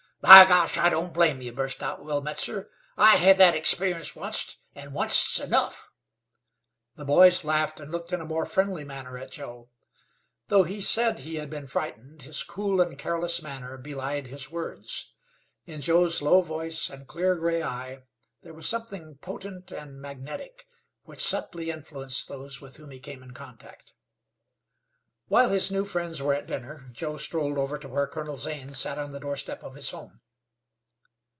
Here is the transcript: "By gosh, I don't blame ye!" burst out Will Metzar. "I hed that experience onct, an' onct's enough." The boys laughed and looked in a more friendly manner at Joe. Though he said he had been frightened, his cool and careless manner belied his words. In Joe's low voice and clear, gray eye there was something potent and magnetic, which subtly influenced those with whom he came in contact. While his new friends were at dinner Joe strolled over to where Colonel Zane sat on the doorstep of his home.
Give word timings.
"By 0.23 0.45
gosh, 0.45 0.77
I 0.77 0.89
don't 0.89 1.15
blame 1.15 1.41
ye!" 1.41 1.49
burst 1.49 1.81
out 1.81 2.03
Will 2.05 2.21
Metzar. 2.21 2.69
"I 2.95 3.17
hed 3.17 3.39
that 3.39 3.55
experience 3.55 4.15
onct, 4.15 4.57
an' 4.75 4.89
onct's 4.95 5.39
enough." 5.39 5.89
The 6.95 7.05
boys 7.05 7.43
laughed 7.43 7.79
and 7.79 7.89
looked 7.91 8.13
in 8.13 8.21
a 8.21 8.25
more 8.25 8.45
friendly 8.45 8.83
manner 8.83 9.17
at 9.17 9.31
Joe. 9.31 9.69
Though 10.47 10.61
he 10.61 10.79
said 10.79 11.17
he 11.19 11.37
had 11.37 11.49
been 11.49 11.65
frightened, 11.65 12.21
his 12.21 12.43
cool 12.43 12.81
and 12.81 12.99
careless 12.99 13.41
manner 13.41 13.79
belied 13.79 14.27
his 14.27 14.51
words. 14.51 15.11
In 15.65 15.81
Joe's 15.81 16.21
low 16.21 16.43
voice 16.43 16.91
and 16.91 17.07
clear, 17.07 17.33
gray 17.33 17.63
eye 17.63 18.03
there 18.43 18.53
was 18.53 18.69
something 18.69 19.15
potent 19.23 19.71
and 19.71 19.99
magnetic, 19.99 20.67
which 21.01 21.19
subtly 21.25 21.71
influenced 21.71 22.27
those 22.27 22.61
with 22.61 22.77
whom 22.77 22.91
he 22.91 22.99
came 22.99 23.23
in 23.23 23.31
contact. 23.31 23.93
While 25.27 25.47
his 25.47 25.71
new 25.71 25.85
friends 25.85 26.21
were 26.21 26.33
at 26.33 26.45
dinner 26.45 26.89
Joe 26.91 27.15
strolled 27.15 27.57
over 27.57 27.77
to 27.77 27.87
where 27.87 28.05
Colonel 28.05 28.35
Zane 28.35 28.73
sat 28.73 28.97
on 28.97 29.13
the 29.13 29.19
doorstep 29.21 29.63
of 29.63 29.75
his 29.75 29.91
home. 29.91 30.19